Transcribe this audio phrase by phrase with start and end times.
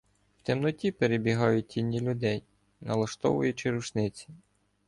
[0.37, 2.43] В темноті перебігають тіні людей,
[2.81, 4.27] налаштовуючи рушниці.